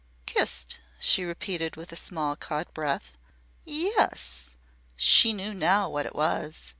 [0.25, 3.13] "Kissed," she repeated, with a small caught breath.
[3.65, 4.57] "Ye es."
[4.95, 6.69] She knew now what it was.